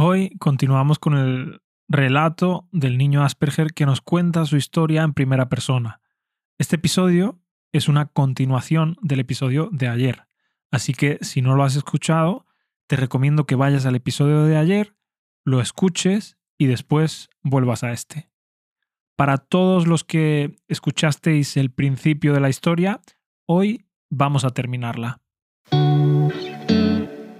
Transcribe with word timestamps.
Hoy 0.00 0.30
continuamos 0.38 1.00
con 1.00 1.18
el 1.18 1.60
relato 1.88 2.68
del 2.70 2.98
niño 2.98 3.24
Asperger 3.24 3.74
que 3.74 3.84
nos 3.84 4.00
cuenta 4.00 4.44
su 4.44 4.56
historia 4.56 5.02
en 5.02 5.12
primera 5.12 5.48
persona. 5.48 6.00
Este 6.56 6.76
episodio 6.76 7.40
es 7.72 7.88
una 7.88 8.06
continuación 8.06 8.96
del 9.02 9.18
episodio 9.18 9.70
de 9.72 9.88
ayer, 9.88 10.28
así 10.70 10.94
que 10.94 11.18
si 11.22 11.42
no 11.42 11.56
lo 11.56 11.64
has 11.64 11.74
escuchado, 11.74 12.46
te 12.86 12.94
recomiendo 12.94 13.44
que 13.44 13.56
vayas 13.56 13.86
al 13.86 13.96
episodio 13.96 14.44
de 14.44 14.56
ayer, 14.56 14.94
lo 15.44 15.60
escuches 15.60 16.38
y 16.56 16.66
después 16.66 17.28
vuelvas 17.42 17.82
a 17.82 17.90
este. 17.90 18.30
Para 19.16 19.36
todos 19.38 19.88
los 19.88 20.04
que 20.04 20.54
escuchasteis 20.68 21.56
el 21.56 21.72
principio 21.72 22.34
de 22.34 22.40
la 22.40 22.50
historia, 22.50 23.00
hoy 23.46 23.88
vamos 24.10 24.44
a 24.44 24.50
terminarla. 24.50 25.20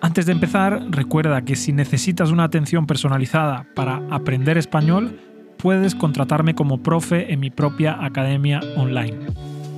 Antes 0.09 0.25
de 0.25 0.33
empezar, 0.33 0.87
recuerda 0.89 1.43
que 1.43 1.55
si 1.55 1.71
necesitas 1.71 2.31
una 2.31 2.45
atención 2.45 2.87
personalizada 2.87 3.67
para 3.75 4.01
aprender 4.09 4.57
español, 4.57 5.21
puedes 5.59 5.95
contratarme 5.95 6.55
como 6.55 6.83
profe 6.83 7.31
en 7.31 7.41
mi 7.41 7.51
propia 7.51 8.03
academia 8.03 8.61
online. 8.79 9.19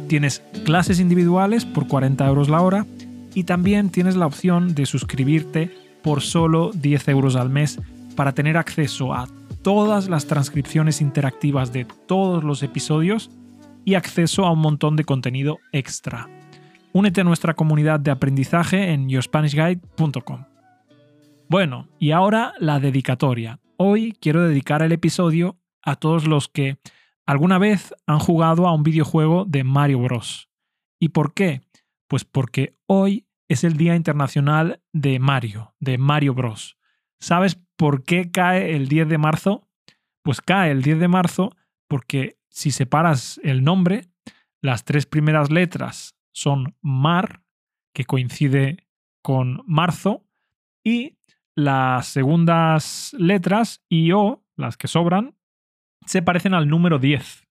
Tienes 0.06 0.41
clases 0.65 1.01
individuales 1.01 1.65
por 1.65 1.89
40 1.89 2.29
euros 2.29 2.48
la 2.48 2.61
hora 2.61 2.87
y 3.34 3.43
también 3.43 3.91
tienes 3.91 4.15
la 4.15 4.27
opción 4.27 4.73
de 4.77 4.87
suscribirte 4.87 5.77
por 6.01 6.20
solo 6.20 6.70
10 6.75 7.09
euros 7.09 7.34
al 7.34 7.51
mes 7.51 7.81
para 8.15 8.31
tener 8.31 8.56
acceso 8.56 9.12
a 9.12 9.27
todas 9.62 10.09
las 10.09 10.27
transcripciones 10.27 11.01
interactivas 11.01 11.73
de 11.73 11.89
todos 12.06 12.45
los 12.45 12.62
episodios 12.62 13.33
y 13.84 13.95
acceso 13.95 14.47
a 14.47 14.53
un 14.53 14.61
montón 14.61 14.95
de 14.95 15.03
contenido 15.03 15.59
extra. 15.73 16.28
Únete 16.93 17.21
a 17.21 17.25
nuestra 17.25 17.55
comunidad 17.55 18.01
de 18.01 18.11
aprendizaje 18.11 18.91
en 18.91 19.09
yourspanishguide.com. 19.09 20.45
Bueno, 21.48 21.89
y 22.01 22.11
ahora 22.11 22.55
la 22.59 22.81
dedicatoria. 22.81 23.61
Hoy 23.77 24.17
quiero 24.21 24.43
dedicar 24.43 24.83
el 24.83 24.91
episodio 24.91 25.61
a 25.83 25.95
todos 25.95 26.27
los 26.27 26.48
que 26.48 26.79
alguna 27.27 27.59
vez 27.59 27.95
han 28.09 28.19
jugado 28.19 28.67
a 28.67 28.75
un 28.75 28.83
videojuego 28.83 29.45
de 29.45 29.62
Mario 29.62 30.01
Bros. 30.01 30.51
¿Y 30.98 31.11
por 31.11 31.33
qué? 31.33 31.61
Pues 32.09 32.25
porque 32.25 32.77
hoy 32.87 33.25
es 33.48 33.62
el 33.62 33.77
Día 33.77 33.95
Internacional 33.95 34.83
de 34.92 35.20
Mario, 35.20 35.77
de 35.79 35.97
Mario 35.97 36.34
Bros. 36.34 36.77
¿Sabes 37.20 37.61
por 37.77 38.03
qué 38.03 38.33
cae 38.33 38.75
el 38.75 38.89
10 38.89 39.09
de 39.09 39.19
marzo? 39.19 39.69
Pues 40.23 40.41
cae 40.41 40.73
el 40.73 40.83
10 40.83 40.98
de 40.98 41.09
marzo 41.09 41.57
porque 41.86 42.36
si 42.48 42.73
separas 42.73 43.41
el 43.45 43.62
nombre, 43.62 44.09
las 44.61 44.84
tres 44.84 45.07
primeras 45.07 45.51
letras 45.51 46.17
son 46.33 46.77
mar, 46.81 47.42
que 47.92 48.05
coincide 48.05 48.86
con 49.23 49.62
marzo, 49.67 50.25
y 50.84 51.19
las 51.55 52.06
segundas 52.09 53.14
letras 53.19 53.84
y 53.89 54.12
o, 54.12 54.45
las 54.56 54.77
que 54.77 54.89
sobran, 54.89 55.36
se 56.06 56.23
parecen 56.23 56.55
al 56.55 56.69
número 56.69 56.98
10. 56.98 57.47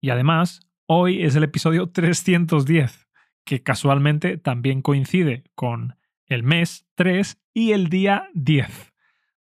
Y 0.00 0.10
además, 0.10 0.60
hoy 0.86 1.22
es 1.22 1.36
el 1.36 1.44
episodio 1.44 1.90
310, 1.90 3.08
que 3.44 3.62
casualmente 3.62 4.36
también 4.36 4.82
coincide 4.82 5.44
con 5.54 5.96
el 6.26 6.42
mes 6.42 6.86
3 6.94 7.40
y 7.52 7.72
el 7.72 7.88
día 7.88 8.28
10. 8.34 8.94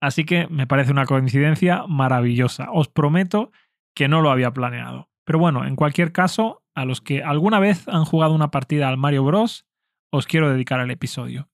Así 0.01 0.25
que 0.25 0.47
me 0.49 0.67
parece 0.67 0.93
una 0.93 1.07
coincidencia 1.07 1.85
maravillosa. 1.89 2.71
Os 2.71 2.89
prometo 2.89 3.51
que 3.95 4.09
no 4.09 4.21
lo 4.21 4.31
había 4.31 4.53
planeado. 4.53 5.09
Pero 5.25 5.39
bueno, 5.39 5.67
en 5.67 5.75
cualquier 5.75 6.13
caso, 6.13 6.63
a 6.77 6.85
los 6.85 7.01
que 7.01 7.25
alguna 7.25 7.59
vez 7.59 7.89
han 7.89 8.05
jugado 8.05 8.35
una 8.35 8.51
partida 8.51 8.89
al 8.89 8.99
Mario 8.99 9.25
Bros, 9.25 9.67
os 10.13 10.27
quiero 10.27 10.51
dedicar 10.51 10.79
el 10.79 10.91
episodio. 10.91 11.49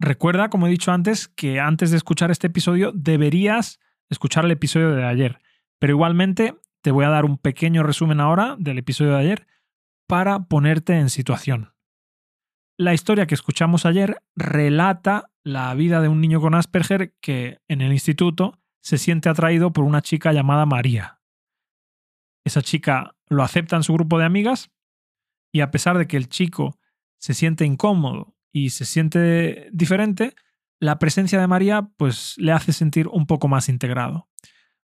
Recuerda, 0.00 0.48
como 0.50 0.66
he 0.66 0.70
dicho 0.70 0.90
antes, 0.90 1.28
que 1.28 1.60
antes 1.60 1.90
de 1.90 1.98
escuchar 1.98 2.30
este 2.30 2.48
episodio 2.48 2.90
deberías 2.92 3.78
escuchar 4.10 4.44
el 4.46 4.50
episodio 4.50 4.90
de 4.90 5.04
ayer. 5.04 5.38
Pero 5.78 5.92
igualmente 5.92 6.56
te 6.82 6.90
voy 6.90 7.04
a 7.04 7.10
dar 7.10 7.24
un 7.24 7.38
pequeño 7.38 7.82
resumen 7.82 8.20
ahora 8.20 8.56
del 8.58 8.78
episodio 8.78 9.12
de 9.12 9.18
ayer 9.18 9.46
para 10.08 10.44
ponerte 10.44 10.94
en 10.98 11.10
situación. 11.10 11.74
La 12.76 12.94
historia 12.94 13.26
que 13.26 13.34
escuchamos 13.34 13.86
ayer 13.86 14.22
relata 14.34 15.30
la 15.44 15.72
vida 15.74 16.00
de 16.00 16.08
un 16.08 16.20
niño 16.20 16.40
con 16.40 16.54
Asperger 16.54 17.14
que 17.20 17.60
en 17.68 17.82
el 17.82 17.92
instituto 17.92 18.58
se 18.82 18.98
siente 18.98 19.28
atraído 19.28 19.72
por 19.72 19.84
una 19.84 20.02
chica 20.02 20.32
llamada 20.32 20.66
María. 20.66 21.20
Esa 22.44 22.62
chica 22.62 23.13
lo 23.34 23.42
acepta 23.42 23.76
en 23.76 23.82
su 23.82 23.92
grupo 23.92 24.18
de 24.18 24.24
amigas 24.24 24.70
y 25.52 25.60
a 25.60 25.70
pesar 25.70 25.98
de 25.98 26.06
que 26.06 26.16
el 26.16 26.28
chico 26.28 26.78
se 27.18 27.34
siente 27.34 27.64
incómodo 27.64 28.36
y 28.52 28.70
se 28.70 28.84
siente 28.84 29.68
diferente, 29.72 30.34
la 30.80 30.98
presencia 30.98 31.40
de 31.40 31.46
María 31.46 31.90
pues 31.96 32.34
le 32.38 32.52
hace 32.52 32.72
sentir 32.72 33.08
un 33.08 33.26
poco 33.26 33.48
más 33.48 33.68
integrado. 33.68 34.28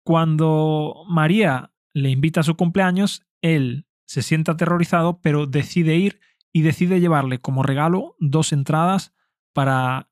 Cuando 0.05 1.05
María 1.09 1.73
le 1.93 2.11
invita 2.11 2.41
a 2.41 2.45
su 2.45 2.57
cumpleaños, 2.57 3.27
él 3.41 3.87
se 4.07 4.23
siente 4.23 4.51
aterrorizado, 4.51 5.21
pero 5.21 5.47
decide 5.47 5.97
ir 5.97 6.21
y 6.53 6.63
decide 6.63 7.01
llevarle 7.01 7.41
como 7.41 7.63
regalo 7.63 8.17
dos 8.21 8.53
entradas 8.53 9.13
para 9.53 10.09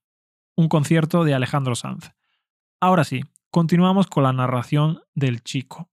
un 0.56 0.69
concierto 0.69 1.25
de 1.25 1.34
Alejandro 1.34 1.75
Sanz. 1.75 2.12
Ahora 2.81 3.05
sí, 3.05 3.22
continuamos 3.50 4.06
con 4.06 4.25
la 4.25 4.32
narración 4.32 5.03
del 5.15 5.43
chico. 5.43 5.92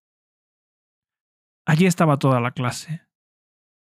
Allí 1.69 1.85
estaba 1.85 2.17
toda 2.17 2.39
la 2.39 2.49
clase. 2.49 3.03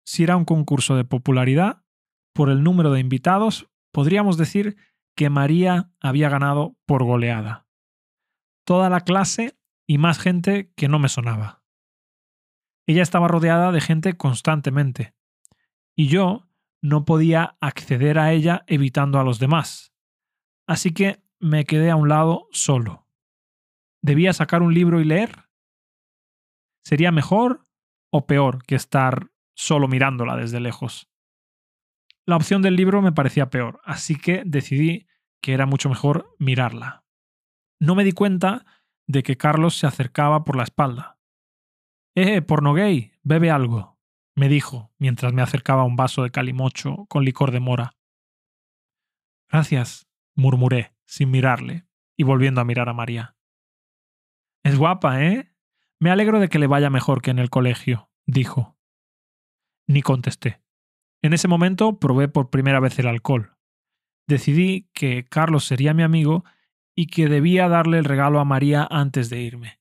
Si 0.04 0.22
era 0.22 0.37
un 0.37 0.44
concurso 0.44 0.94
de 0.94 1.06
popularidad, 1.06 1.87
por 2.34 2.50
el 2.50 2.62
número 2.62 2.93
de 2.93 3.00
invitados, 3.00 3.71
podríamos 3.93 4.37
decir 4.37 4.76
que 5.16 5.31
María 5.31 5.91
había 5.99 6.28
ganado 6.28 6.76
por 6.84 7.03
goleada. 7.03 7.66
Toda 8.66 8.91
la 8.91 9.00
clase 9.00 9.59
y 9.87 9.97
más 9.97 10.19
gente 10.19 10.71
que 10.76 10.87
no 10.87 10.99
me 10.99 11.09
sonaba. 11.09 11.65
Ella 12.87 13.03
estaba 13.03 13.26
rodeada 13.26 13.72
de 13.72 13.81
gente 13.81 14.19
constantemente, 14.19 15.15
y 15.97 16.09
yo 16.09 16.47
no 16.82 17.06
podía 17.06 17.56
acceder 17.59 18.19
a 18.19 18.34
ella 18.34 18.65
evitando 18.66 19.19
a 19.19 19.25
los 19.25 19.38
demás. 19.38 19.94
Así 20.66 20.93
que 20.93 21.22
me 21.41 21.65
quedé 21.65 21.91
a 21.91 21.97
un 21.97 22.10
lado 22.10 22.49
solo. 22.53 23.06
¿Debía 24.03 24.34
sacar 24.34 24.60
un 24.60 24.75
libro 24.75 25.00
y 25.00 25.05
leer? 25.05 25.49
¿Sería 26.84 27.12
mejor 27.12 27.65
o 28.10 28.26
peor 28.26 28.62
que 28.64 28.74
estar 28.74 29.30
solo 29.54 29.88
mirándola 29.88 30.36
desde 30.36 30.60
lejos. 30.60 31.10
La 32.26 32.36
opción 32.36 32.62
del 32.62 32.76
libro 32.76 33.02
me 33.02 33.12
parecía 33.12 33.50
peor, 33.50 33.80
así 33.84 34.16
que 34.16 34.42
decidí 34.44 35.06
que 35.41 35.52
era 35.52 35.66
mucho 35.66 35.88
mejor 35.88 36.34
mirarla. 36.38 37.04
No 37.80 37.94
me 37.94 38.04
di 38.04 38.12
cuenta 38.12 38.66
de 39.06 39.22
que 39.22 39.36
Carlos 39.36 39.76
se 39.76 39.86
acercaba 39.86 40.44
por 40.44 40.56
la 40.56 40.64
espalda. 40.64 41.19
Eh, 42.14 42.42
porno 42.42 42.74
gay, 42.74 43.12
bebe 43.22 43.50
algo, 43.50 43.98
me 44.34 44.48
dijo 44.48 44.92
mientras 44.98 45.32
me 45.32 45.42
acercaba 45.42 45.84
un 45.84 45.96
vaso 45.96 46.22
de 46.22 46.30
calimocho 46.30 47.06
con 47.08 47.25
licor 47.25 47.50
de 47.50 47.60
mora. 47.60 47.96
Gracias, 49.50 50.08
murmuré, 50.34 50.94
sin 51.06 51.30
mirarle, 51.30 51.86
y 52.16 52.25
volviendo 52.25 52.60
a 52.60 52.64
mirar 52.64 52.88
a 52.88 52.92
María. 52.92 53.36
Es 54.62 54.76
guapa, 54.76 55.25
¿eh? 55.25 55.50
Me 56.00 56.10
alegro 56.10 56.38
de 56.38 56.48
que 56.48 56.59
le 56.59 56.66
vaya 56.66 56.91
mejor 56.91 57.22
que 57.22 57.31
en 57.31 57.38
el 57.38 57.50
colegio, 57.50 58.10
dijo. 58.26 58.76
Ni 59.86 60.03
contesté. 60.03 60.62
En 61.22 61.32
ese 61.32 61.48
momento 61.48 61.98
probé 61.98 62.28
por 62.28 62.50
primera 62.50 62.78
vez 62.78 62.98
el 62.98 63.09
alcohol. 63.09 63.56
Decidí 64.28 64.88
que 64.92 65.25
Carlos 65.25 65.64
sería 65.64 65.94
mi 65.94 66.03
amigo 66.03 66.44
y 66.94 67.06
que 67.06 67.28
debía 67.28 67.69
darle 67.69 67.98
el 67.98 68.04
regalo 68.04 68.38
a 68.38 68.44
María 68.44 68.87
antes 68.88 69.31
de 69.31 69.41
irme. 69.41 69.81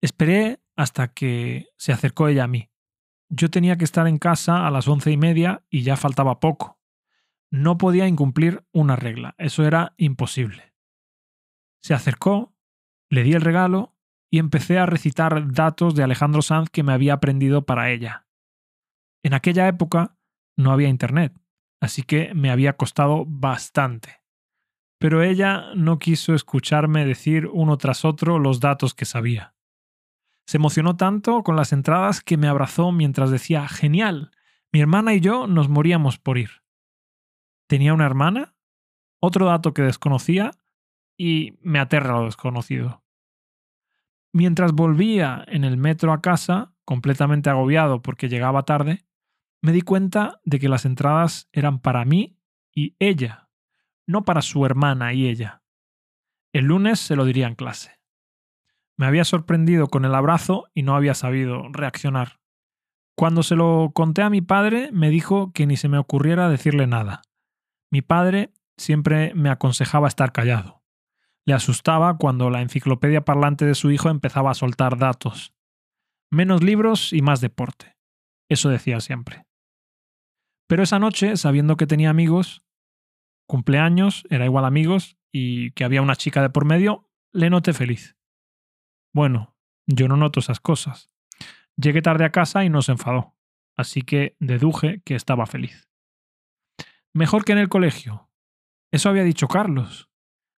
Esperé 0.00 0.60
hasta 0.76 1.12
que 1.12 1.68
se 1.76 1.92
acercó 1.92 2.28
ella 2.28 2.44
a 2.44 2.48
mí. 2.48 2.70
Yo 3.28 3.50
tenía 3.50 3.76
que 3.76 3.84
estar 3.84 4.06
en 4.06 4.18
casa 4.18 4.66
a 4.66 4.70
las 4.70 4.86
once 4.88 5.10
y 5.10 5.16
media 5.16 5.64
y 5.70 5.82
ya 5.82 5.96
faltaba 5.96 6.38
poco. 6.38 6.78
No 7.50 7.78
podía 7.78 8.06
incumplir 8.06 8.64
una 8.72 8.96
regla, 8.96 9.34
eso 9.38 9.64
era 9.64 9.94
imposible. 9.96 10.74
Se 11.82 11.94
acercó, 11.94 12.54
le 13.08 13.22
di 13.22 13.32
el 13.32 13.40
regalo 13.40 13.91
y 14.32 14.38
empecé 14.38 14.78
a 14.78 14.86
recitar 14.86 15.52
datos 15.52 15.94
de 15.94 16.02
Alejandro 16.02 16.40
Sanz 16.40 16.70
que 16.70 16.82
me 16.82 16.94
había 16.94 17.12
aprendido 17.12 17.66
para 17.66 17.90
ella. 17.90 18.26
En 19.22 19.34
aquella 19.34 19.68
época 19.68 20.16
no 20.56 20.72
había 20.72 20.88
internet, 20.88 21.38
así 21.82 22.02
que 22.02 22.32
me 22.32 22.50
había 22.50 22.78
costado 22.78 23.26
bastante. 23.26 24.22
Pero 24.98 25.22
ella 25.22 25.74
no 25.74 25.98
quiso 25.98 26.34
escucharme 26.34 27.04
decir 27.04 27.46
uno 27.52 27.76
tras 27.76 28.06
otro 28.06 28.38
los 28.38 28.58
datos 28.60 28.94
que 28.94 29.04
sabía. 29.04 29.54
Se 30.46 30.56
emocionó 30.56 30.96
tanto 30.96 31.42
con 31.42 31.54
las 31.54 31.74
entradas 31.74 32.22
que 32.22 32.38
me 32.38 32.48
abrazó 32.48 32.90
mientras 32.90 33.30
decía, 33.30 33.68
genial, 33.68 34.30
mi 34.72 34.80
hermana 34.80 35.12
y 35.12 35.20
yo 35.20 35.46
nos 35.46 35.68
moríamos 35.68 36.18
por 36.18 36.38
ir. 36.38 36.62
¿Tenía 37.68 37.92
una 37.92 38.06
hermana? 38.06 38.54
Otro 39.20 39.44
dato 39.44 39.74
que 39.74 39.82
desconocía 39.82 40.52
y 41.18 41.58
me 41.60 41.80
aterra 41.80 42.14
lo 42.14 42.24
desconocido. 42.24 43.01
Mientras 44.32 44.72
volvía 44.72 45.44
en 45.46 45.64
el 45.64 45.76
metro 45.76 46.12
a 46.12 46.22
casa, 46.22 46.74
completamente 46.84 47.50
agobiado 47.50 48.00
porque 48.02 48.28
llegaba 48.28 48.64
tarde, 48.64 49.04
me 49.60 49.72
di 49.72 49.82
cuenta 49.82 50.40
de 50.44 50.58
que 50.58 50.68
las 50.68 50.84
entradas 50.84 51.48
eran 51.52 51.80
para 51.80 52.04
mí 52.04 52.38
y 52.74 52.96
ella, 52.98 53.50
no 54.06 54.24
para 54.24 54.42
su 54.42 54.64
hermana 54.64 55.12
y 55.12 55.28
ella. 55.28 55.62
El 56.52 56.66
lunes 56.66 56.98
se 56.98 57.14
lo 57.14 57.24
diría 57.24 57.46
en 57.46 57.54
clase. 57.54 58.00
Me 58.96 59.06
había 59.06 59.24
sorprendido 59.24 59.88
con 59.88 60.04
el 60.04 60.14
abrazo 60.14 60.68
y 60.74 60.82
no 60.82 60.96
había 60.96 61.14
sabido 61.14 61.68
reaccionar. 61.70 62.40
Cuando 63.16 63.42
se 63.42 63.56
lo 63.56 63.92
conté 63.94 64.22
a 64.22 64.30
mi 64.30 64.40
padre, 64.40 64.90
me 64.92 65.10
dijo 65.10 65.52
que 65.52 65.66
ni 65.66 65.76
se 65.76 65.88
me 65.88 65.98
ocurriera 65.98 66.48
decirle 66.48 66.86
nada. 66.86 67.22
Mi 67.90 68.02
padre 68.02 68.52
siempre 68.76 69.32
me 69.34 69.50
aconsejaba 69.50 70.08
estar 70.08 70.32
callado. 70.32 70.81
Le 71.46 71.54
asustaba 71.54 72.16
cuando 72.18 72.50
la 72.50 72.62
enciclopedia 72.62 73.24
parlante 73.24 73.64
de 73.64 73.74
su 73.74 73.90
hijo 73.90 74.08
empezaba 74.08 74.50
a 74.50 74.54
soltar 74.54 74.96
datos. 74.96 75.54
Menos 76.30 76.62
libros 76.62 77.12
y 77.12 77.20
más 77.20 77.40
deporte. 77.40 77.96
Eso 78.48 78.68
decía 78.68 79.00
siempre. 79.00 79.46
Pero 80.68 80.82
esa 80.82 80.98
noche, 80.98 81.36
sabiendo 81.36 81.76
que 81.76 81.86
tenía 81.86 82.10
amigos, 82.10 82.64
cumpleaños, 83.46 84.24
era 84.30 84.44
igual 84.44 84.64
amigos, 84.64 85.18
y 85.32 85.72
que 85.72 85.84
había 85.84 86.02
una 86.02 86.16
chica 86.16 86.42
de 86.42 86.50
por 86.50 86.64
medio, 86.64 87.10
le 87.32 87.50
noté 87.50 87.72
feliz. 87.72 88.16
Bueno, 89.14 89.56
yo 89.86 90.08
no 90.08 90.16
noto 90.16 90.40
esas 90.40 90.60
cosas. 90.60 91.10
Llegué 91.76 92.02
tarde 92.02 92.24
a 92.24 92.32
casa 92.32 92.64
y 92.64 92.70
no 92.70 92.82
se 92.82 92.92
enfadó, 92.92 93.34
así 93.76 94.02
que 94.02 94.36
deduje 94.38 95.02
que 95.04 95.14
estaba 95.14 95.46
feliz. 95.46 95.88
Mejor 97.14 97.44
que 97.44 97.52
en 97.52 97.58
el 97.58 97.68
colegio. 97.68 98.30
Eso 98.92 99.08
había 99.08 99.24
dicho 99.24 99.48
Carlos. 99.48 100.11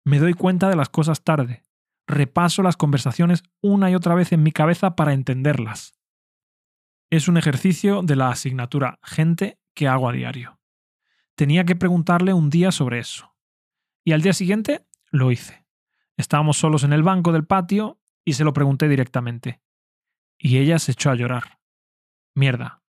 Me 0.05 0.19
doy 0.19 0.35
cuenta 0.35 0.69
de 0.69 0.77
las 0.77 0.89
cosas 0.89 1.25
tarde. 1.25 1.62
Repaso 2.06 2.62
las 2.62 2.77
conversaciones 2.77 3.43
una 3.62 3.91
y 3.91 3.95
otra 3.95 4.15
vez 4.15 4.33
en 4.33 4.43
mi 4.43 4.53
cabeza 4.53 4.95
para 4.97 5.15
entenderlas. 5.15 5.95
Es 7.11 7.29
un 7.29 7.37
ejercicio 7.37 8.03
de 8.03 8.17
la 8.17 8.29
asignatura 8.29 8.99
gente 9.03 9.59
que 9.75 9.89
hago 9.89 10.09
a 10.09 10.12
diario. 10.12 10.61
Tenía 11.35 11.65
que 11.65 11.77
preguntarle 11.77 12.33
un 12.33 12.51
día 12.51 12.71
sobre 12.71 12.99
eso. 12.99 13.35
Y 14.05 14.12
al 14.12 14.23
día 14.23 14.35
siguiente 14.35 14.87
lo 15.11 15.33
hice. 15.33 15.67
Estábamos 16.17 16.59
solos 16.59 16.85
en 16.85 16.93
el 16.93 17.03
banco 17.03 17.33
del 17.33 17.47
patio 17.47 18.00
y 18.25 18.35
se 18.35 18.45
lo 18.45 18.53
pregunté 18.53 18.89
directamente 18.89 19.65
y 20.39 20.59
ella 20.59 20.79
se 20.79 20.93
echó 20.93 21.11
a 21.11 21.15
llorar. 21.15 21.59
Mierda, 22.35 22.83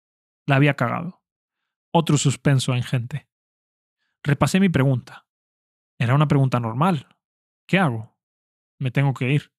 la 0.45 0.57
había 0.57 0.75
cagado. 0.75 1.23
Otro 1.91 2.17
suspenso 2.17 2.75
en 2.75 2.83
gente. 2.83 3.29
Repasé 4.23 4.59
mi 4.59 4.69
pregunta. 4.69 5.24
Era 5.97 6.15
una 6.15 6.27
pregunta 6.27 6.59
normal. 6.59 7.07
¿Qué 7.67 7.79
hago? 7.79 8.15
Me 8.79 8.91
tengo 8.91 9.13
que 9.13 9.31
ir. 9.31 9.53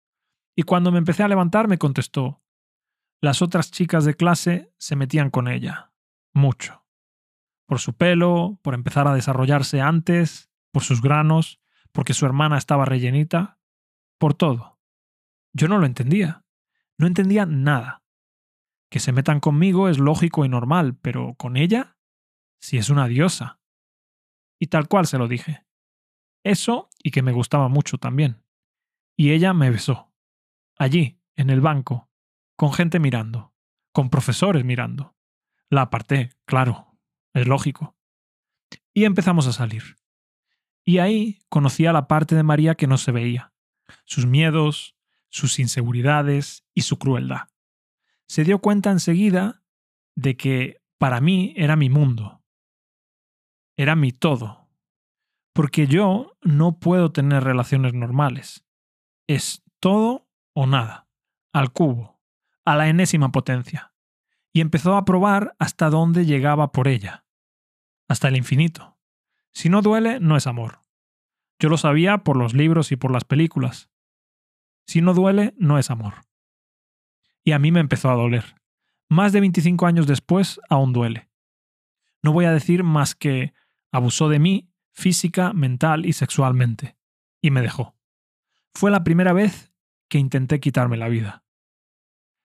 Y 0.54 0.62
cuando 0.62 0.92
me 0.92 0.98
empecé 0.98 1.22
a 1.22 1.28
levantar 1.28 1.68
me 1.68 1.78
contestó. 1.78 2.42
Las 3.20 3.42
otras 3.42 3.70
chicas 3.70 4.04
de 4.04 4.14
clase 4.14 4.72
se 4.78 4.96
metían 4.96 5.30
con 5.30 5.48
ella. 5.48 5.92
Mucho. 6.34 6.84
Por 7.66 7.80
su 7.80 7.94
pelo, 7.94 8.58
por 8.62 8.74
empezar 8.74 9.08
a 9.08 9.14
desarrollarse 9.14 9.80
antes, 9.80 10.50
por 10.70 10.82
sus 10.82 11.02
granos, 11.02 11.60
porque 11.92 12.14
su 12.14 12.26
hermana 12.26 12.58
estaba 12.58 12.84
rellenita, 12.84 13.58
por 14.18 14.34
todo. 14.34 14.78
Yo 15.52 15.68
no 15.68 15.78
lo 15.78 15.86
entendía. 15.86 16.44
No 16.98 17.06
entendía 17.06 17.46
nada. 17.46 18.04
Que 18.90 19.00
se 19.00 19.12
metan 19.12 19.40
conmigo 19.40 19.88
es 19.88 19.98
lógico 19.98 20.44
y 20.44 20.48
normal, 20.48 20.96
pero 20.96 21.34
con 21.34 21.56
ella, 21.56 21.96
si 22.60 22.78
es 22.78 22.90
una 22.90 23.08
diosa. 23.08 23.60
Y 24.58 24.68
tal 24.68 24.88
cual 24.88 25.06
se 25.06 25.18
lo 25.18 25.28
dije. 25.28 25.65
Eso 26.46 26.88
y 27.02 27.10
que 27.10 27.22
me 27.22 27.32
gustaba 27.32 27.66
mucho 27.66 27.98
también. 27.98 28.40
Y 29.16 29.32
ella 29.32 29.52
me 29.52 29.68
besó. 29.68 30.12
Allí, 30.78 31.20
en 31.34 31.50
el 31.50 31.60
banco, 31.60 32.08
con 32.54 32.72
gente 32.72 33.00
mirando, 33.00 33.52
con 33.90 34.10
profesores 34.10 34.64
mirando. 34.64 35.16
La 35.70 35.82
aparté, 35.82 36.30
claro, 36.44 36.96
es 37.34 37.48
lógico. 37.48 37.96
Y 38.94 39.06
empezamos 39.06 39.48
a 39.48 39.52
salir. 39.52 39.96
Y 40.84 40.98
ahí 40.98 41.40
conocí 41.48 41.84
a 41.84 41.92
la 41.92 42.06
parte 42.06 42.36
de 42.36 42.44
María 42.44 42.76
que 42.76 42.86
no 42.86 42.96
se 42.96 43.10
veía. 43.10 43.52
Sus 44.04 44.24
miedos, 44.24 44.96
sus 45.28 45.58
inseguridades 45.58 46.64
y 46.72 46.82
su 46.82 46.96
crueldad. 46.96 47.48
Se 48.28 48.44
dio 48.44 48.60
cuenta 48.60 48.92
enseguida 48.92 49.64
de 50.14 50.36
que 50.36 50.80
para 50.98 51.20
mí 51.20 51.54
era 51.56 51.74
mi 51.74 51.90
mundo. 51.90 52.44
Era 53.76 53.96
mi 53.96 54.12
todo. 54.12 54.65
Porque 55.56 55.86
yo 55.86 56.36
no 56.42 56.78
puedo 56.78 57.12
tener 57.12 57.42
relaciones 57.42 57.94
normales. 57.94 58.66
Es 59.26 59.62
todo 59.80 60.28
o 60.52 60.66
nada. 60.66 61.08
Al 61.50 61.72
cubo. 61.72 62.20
A 62.66 62.76
la 62.76 62.88
enésima 62.88 63.32
potencia. 63.32 63.94
Y 64.52 64.60
empezó 64.60 64.96
a 64.96 65.06
probar 65.06 65.56
hasta 65.58 65.88
dónde 65.88 66.26
llegaba 66.26 66.72
por 66.72 66.88
ella. 66.88 67.24
Hasta 68.06 68.28
el 68.28 68.36
infinito. 68.36 68.98
Si 69.54 69.70
no 69.70 69.80
duele, 69.80 70.20
no 70.20 70.36
es 70.36 70.46
amor. 70.46 70.82
Yo 71.58 71.70
lo 71.70 71.78
sabía 71.78 72.18
por 72.18 72.36
los 72.36 72.52
libros 72.52 72.92
y 72.92 72.96
por 72.96 73.10
las 73.10 73.24
películas. 73.24 73.88
Si 74.86 75.00
no 75.00 75.14
duele, 75.14 75.54
no 75.56 75.78
es 75.78 75.90
amor. 75.90 76.26
Y 77.44 77.52
a 77.52 77.58
mí 77.58 77.72
me 77.72 77.80
empezó 77.80 78.10
a 78.10 78.14
doler. 78.14 78.56
Más 79.08 79.32
de 79.32 79.40
25 79.40 79.86
años 79.86 80.06
después, 80.06 80.60
aún 80.68 80.92
duele. 80.92 81.30
No 82.22 82.34
voy 82.34 82.44
a 82.44 82.52
decir 82.52 82.84
más 82.84 83.14
que 83.14 83.54
abusó 83.90 84.28
de 84.28 84.38
mí 84.38 84.70
física, 84.96 85.52
mental 85.52 86.06
y 86.06 86.14
sexualmente. 86.14 86.96
Y 87.42 87.50
me 87.50 87.60
dejó. 87.60 87.94
Fue 88.74 88.90
la 88.90 89.04
primera 89.04 89.32
vez 89.32 89.72
que 90.08 90.18
intenté 90.18 90.58
quitarme 90.58 90.96
la 90.96 91.08
vida. 91.08 91.44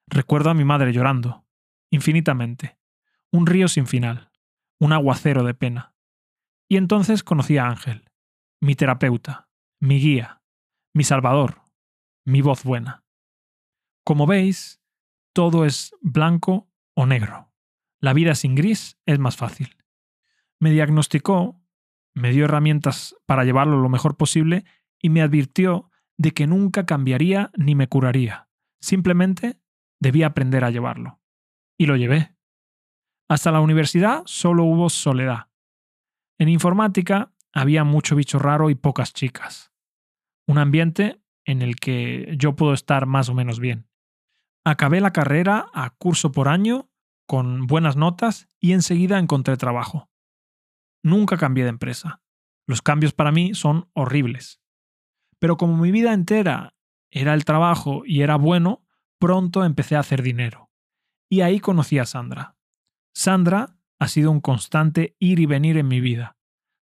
Recuerdo 0.07 0.50
a 0.50 0.53
mi 0.53 0.65
madre 0.65 0.92
llorando, 0.92 1.45
infinitamente, 1.89 2.77
un 3.31 3.48
río 3.48 3.68
sin 3.68 3.88
final, 3.88 4.31
un 4.80 4.92
aguacero 4.92 5.44
de 5.44 5.53
pena. 5.53 5.95
Y 6.68 6.77
entonces 6.77 7.24
conocí 7.24 7.57
a 7.57 7.68
Ángel, 7.68 8.09
mi 8.59 8.75
terapeuta, 8.75 9.50
mi 9.80 10.00
guía, 10.00 10.42
mi 10.94 11.04
salvador, 11.04 11.62
mi 12.25 12.42
voz 12.42 12.63
buena. 12.63 13.06
Como 14.04 14.27
veis, 14.27 14.81
todo 15.33 15.65
es 15.65 15.95
blanco 16.01 16.69
o 16.94 17.06
negro. 17.06 17.54
La 18.00 18.13
vida 18.13 18.36
sin 18.36 18.56
gris 18.56 18.97
es 19.06 19.19
más 19.19 19.38
fácil. 19.38 19.77
Me 20.59 20.71
diagnosticó, 20.71 21.61
me 22.13 22.31
dio 22.31 22.46
herramientas 22.46 23.16
para 23.25 23.44
llevarlo 23.44 23.80
lo 23.80 23.90
mejor 23.90 24.18
posible 24.18 24.66
y 25.02 25.10
me 25.10 25.22
advirtió 25.22 25.90
de 26.18 26.31
que 26.31 26.48
nunca 26.48 26.86
cambiaría 26.86 27.52
ni 27.56 27.75
me 27.75 27.88
curaría. 27.88 28.50
Simplemente 28.80 29.60
debía 30.00 30.28
aprender 30.28 30.63
a 30.63 30.72
llevarlo. 30.72 31.19
Y 31.78 31.86
lo 31.86 31.96
llevé. 31.96 32.36
Hasta 33.30 33.52
la 33.52 33.62
universidad 33.62 34.24
solo 34.25 34.66
hubo 34.66 34.90
soledad. 34.90 35.48
En 36.38 36.50
informática 36.50 37.34
había 37.54 37.84
mucho 37.84 38.16
bicho 38.16 38.40
raro 38.40 38.69
y 38.69 38.75
pocas 38.75 39.14
chicas. 39.14 39.72
Un 40.48 40.57
ambiente 40.57 41.22
en 41.46 41.62
el 41.62 41.75
que 41.75 42.35
yo 42.38 42.56
puedo 42.56 42.74
estar 42.74 43.06
más 43.06 43.30
o 43.30 43.33
menos 43.33 43.59
bien. 43.59 43.88
Acabé 44.64 45.02
la 45.02 45.12
carrera 45.12 45.68
a 45.74 45.90
curso 45.92 46.31
por 46.31 46.47
año, 46.47 46.90
con 47.26 47.66
buenas 47.66 47.95
notas, 47.95 48.47
y 48.59 48.74
enseguida 48.74 49.18
encontré 49.18 49.57
trabajo. 49.57 50.10
Nunca 51.04 51.38
cambié 51.38 51.64
de 51.64 51.70
empresa. 51.70 52.22
Los 52.68 52.81
cambios 52.81 53.14
para 53.14 53.31
mí 53.31 53.54
son 53.54 53.90
horribles. 53.94 54.62
Pero 55.40 55.58
como 55.58 55.78
mi 55.78 55.92
vida 55.92 56.14
entera 56.14 56.76
era 57.10 57.34
el 57.34 57.46
trabajo 57.46 58.04
y 58.06 58.22
era 58.22 58.36
bueno, 58.36 58.86
pronto 59.20 59.66
empecé 59.66 59.96
a 59.96 60.00
hacer 60.00 60.22
dinero. 60.22 60.70
Y 61.30 61.42
ahí 61.42 61.60
conocí 61.60 61.98
a 62.00 62.06
Sandra. 62.06 62.56
Sandra 63.14 63.78
ha 64.00 64.08
sido 64.08 64.31
un 64.31 64.42
constante 64.42 65.16
ir 65.20 65.40
y 65.40 65.46
venir 65.46 65.78
en 65.78 65.88
mi 65.88 66.00
vida. 66.00 66.38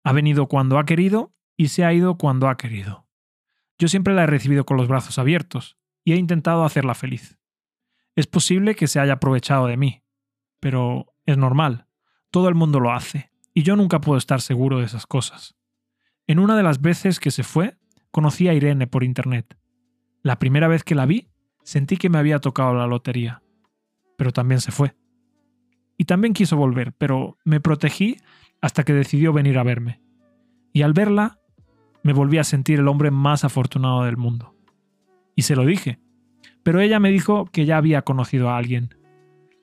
Ha 0.04 0.12
venido 0.12 0.48
cuando 0.48 0.78
ha 0.78 0.84
querido 0.84 1.34
y 1.56 1.68
se 1.68 1.84
ha 1.84 1.92
ido 1.92 2.16
cuando 2.16 2.48
ha 2.48 2.56
querido. 2.56 3.08
Yo 3.78 3.88
siempre 3.88 4.14
la 4.14 4.24
he 4.24 4.26
recibido 4.26 4.64
con 4.64 4.76
los 4.76 4.88
brazos 4.88 5.18
abiertos 5.18 5.76
y 6.04 6.12
he 6.12 6.16
intentado 6.16 6.64
hacerla 6.64 6.94
feliz. 6.94 7.38
Es 8.16 8.26
posible 8.26 8.74
que 8.74 8.86
se 8.86 9.00
haya 9.00 9.14
aprovechado 9.14 9.66
de 9.66 9.76
mí, 9.76 10.04
pero 10.60 11.14
es 11.26 11.36
normal. 11.36 11.88
Todo 12.30 12.48
el 12.48 12.54
mundo 12.54 12.80
lo 12.80 12.92
hace, 12.92 13.32
y 13.54 13.62
yo 13.62 13.76
nunca 13.76 14.00
puedo 14.00 14.18
estar 14.18 14.40
seguro 14.40 14.80
de 14.80 14.84
esas 14.84 15.06
cosas. 15.06 15.54
En 16.26 16.40
una 16.40 16.56
de 16.56 16.64
las 16.64 16.80
veces 16.80 17.20
que 17.20 17.30
se 17.30 17.44
fue, 17.44 17.78
conocí 18.10 18.48
a 18.48 18.54
Irene 18.54 18.88
por 18.88 19.04
internet. 19.04 19.56
La 20.22 20.38
primera 20.38 20.66
vez 20.68 20.82
que 20.82 20.96
la 20.96 21.06
vi, 21.06 21.28
sentí 21.62 21.96
que 21.96 22.10
me 22.10 22.18
había 22.18 22.40
tocado 22.40 22.74
la 22.74 22.86
lotería. 22.86 23.42
Pero 24.16 24.32
también 24.32 24.60
se 24.60 24.72
fue. 24.72 24.96
Y 25.96 26.04
también 26.04 26.34
quiso 26.34 26.56
volver, 26.56 26.92
pero 26.92 27.38
me 27.44 27.60
protegí 27.60 28.16
hasta 28.60 28.82
que 28.82 28.92
decidió 28.92 29.32
venir 29.32 29.58
a 29.58 29.62
verme. 29.62 30.00
Y 30.72 30.82
al 30.82 30.92
verla, 30.92 31.38
me 32.02 32.12
volví 32.12 32.38
a 32.38 32.44
sentir 32.44 32.80
el 32.80 32.88
hombre 32.88 33.10
más 33.10 33.44
afortunado 33.44 34.04
del 34.04 34.16
mundo. 34.16 34.56
Y 35.36 35.42
se 35.42 35.54
lo 35.54 35.64
dije. 35.64 36.00
Pero 36.62 36.80
ella 36.80 36.98
me 36.98 37.10
dijo 37.10 37.44
que 37.46 37.66
ya 37.66 37.76
había 37.76 38.02
conocido 38.02 38.50
a 38.50 38.56
alguien. 38.56 38.94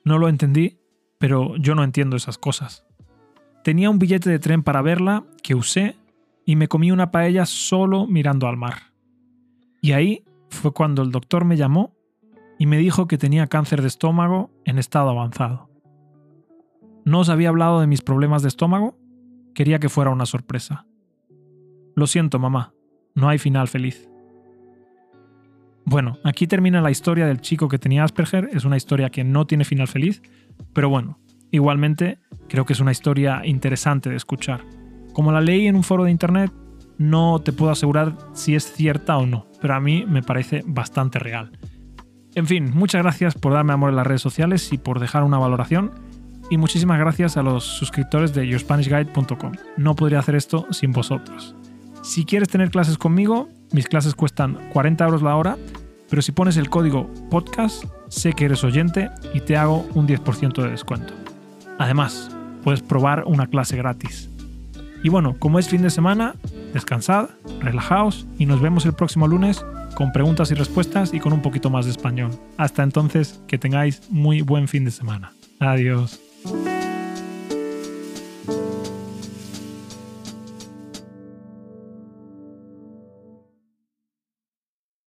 No 0.04 0.18
lo 0.18 0.28
entendí, 0.28 0.78
pero 1.18 1.56
yo 1.56 1.74
no 1.74 1.84
entiendo 1.84 2.16
esas 2.16 2.38
cosas. 2.38 2.86
Tenía 3.64 3.90
un 3.90 3.98
billete 3.98 4.28
de 4.28 4.38
tren 4.38 4.62
para 4.62 4.82
verla 4.82 5.24
que 5.42 5.54
usé 5.54 5.96
y 6.44 6.56
me 6.56 6.68
comí 6.68 6.90
una 6.90 7.10
paella 7.10 7.46
solo 7.46 8.06
mirando 8.06 8.48
al 8.48 8.56
mar. 8.56 8.92
Y 9.80 9.92
ahí 9.92 10.24
fue 10.48 10.72
cuando 10.72 11.02
el 11.02 11.10
doctor 11.10 11.44
me 11.44 11.56
llamó 11.56 11.94
y 12.58 12.66
me 12.66 12.78
dijo 12.78 13.06
que 13.06 13.18
tenía 13.18 13.46
cáncer 13.46 13.80
de 13.82 13.88
estómago 13.88 14.50
en 14.64 14.78
estado 14.78 15.10
avanzado. 15.10 15.68
¿No 17.04 17.20
os 17.20 17.28
había 17.28 17.48
hablado 17.48 17.80
de 17.80 17.86
mis 17.86 18.02
problemas 18.02 18.42
de 18.42 18.48
estómago? 18.48 18.96
Quería 19.54 19.78
que 19.78 19.88
fuera 19.88 20.10
una 20.10 20.26
sorpresa. 20.26 20.86
Lo 21.94 22.06
siento, 22.06 22.38
mamá, 22.38 22.74
no 23.14 23.28
hay 23.28 23.38
final 23.38 23.68
feliz. 23.68 24.08
Bueno, 25.84 26.18
aquí 26.24 26.46
termina 26.46 26.80
la 26.80 26.90
historia 26.90 27.26
del 27.26 27.40
chico 27.40 27.68
que 27.68 27.78
tenía 27.78 28.04
Asperger, 28.04 28.48
es 28.52 28.64
una 28.64 28.76
historia 28.76 29.10
que 29.10 29.24
no 29.24 29.46
tiene 29.46 29.64
final 29.64 29.88
feliz, 29.88 30.22
pero 30.72 30.88
bueno, 30.88 31.18
igualmente 31.52 32.18
creo 32.48 32.66
que 32.66 32.72
es 32.72 32.80
una 32.80 32.90
historia 32.90 33.42
interesante 33.44 34.10
de 34.10 34.16
escuchar. 34.16 34.64
Como 35.12 35.30
la 35.30 35.40
leí 35.40 35.68
en 35.68 35.76
un 35.76 35.84
foro 35.84 36.04
de 36.04 36.10
internet, 36.10 36.52
no 36.98 37.38
te 37.38 37.52
puedo 37.52 37.70
asegurar 37.70 38.16
si 38.32 38.54
es 38.54 38.72
cierta 38.72 39.16
o 39.16 39.26
no, 39.26 39.46
pero 39.60 39.74
a 39.74 39.80
mí 39.80 40.04
me 40.08 40.22
parece 40.22 40.62
bastante 40.66 41.18
real. 41.18 41.52
En 42.34 42.46
fin, 42.46 42.70
muchas 42.74 43.02
gracias 43.02 43.34
por 43.34 43.52
darme 43.52 43.74
amor 43.74 43.90
en 43.90 43.96
las 43.96 44.06
redes 44.06 44.22
sociales 44.22 44.72
y 44.72 44.78
por 44.78 45.00
dejar 45.00 45.22
una 45.22 45.38
valoración. 45.38 45.92
Y 46.50 46.56
muchísimas 46.56 46.98
gracias 46.98 47.36
a 47.36 47.42
los 47.42 47.64
suscriptores 47.64 48.34
de 48.34 48.46
yourspanishguide.com. 48.46 49.52
No 49.76 49.94
podría 49.94 50.18
hacer 50.18 50.34
esto 50.34 50.66
sin 50.70 50.92
vosotros. 50.92 51.54
Si 52.02 52.24
quieres 52.24 52.48
tener 52.48 52.70
clases 52.70 52.98
conmigo, 52.98 53.48
mis 53.72 53.86
clases 53.86 54.14
cuestan 54.14 54.58
40 54.72 55.04
euros 55.04 55.22
la 55.22 55.36
hora, 55.36 55.56
pero 56.10 56.20
si 56.20 56.32
pones 56.32 56.56
el 56.56 56.68
código 56.68 57.08
podcast, 57.30 57.84
sé 58.08 58.32
que 58.32 58.46
eres 58.46 58.64
oyente 58.64 59.10
y 59.32 59.40
te 59.40 59.56
hago 59.56 59.86
un 59.94 60.06
10% 60.06 60.62
de 60.62 60.70
descuento. 60.70 61.21
Además, 61.82 62.30
puedes 62.62 62.80
probar 62.80 63.24
una 63.26 63.48
clase 63.48 63.76
gratis. 63.76 64.30
Y 65.02 65.08
bueno, 65.08 65.34
como 65.40 65.58
es 65.58 65.68
fin 65.68 65.82
de 65.82 65.90
semana, 65.90 66.36
descansad, 66.72 67.30
relajaos 67.58 68.24
y 68.38 68.46
nos 68.46 68.60
vemos 68.60 68.86
el 68.86 68.92
próximo 68.92 69.26
lunes 69.26 69.66
con 69.96 70.12
preguntas 70.12 70.52
y 70.52 70.54
respuestas 70.54 71.12
y 71.12 71.18
con 71.18 71.32
un 71.32 71.42
poquito 71.42 71.70
más 71.70 71.86
de 71.86 71.90
español. 71.90 72.30
Hasta 72.56 72.84
entonces, 72.84 73.42
que 73.48 73.58
tengáis 73.58 74.08
muy 74.10 74.42
buen 74.42 74.68
fin 74.68 74.84
de 74.84 74.92
semana. 74.92 75.32
Adiós. 75.58 76.20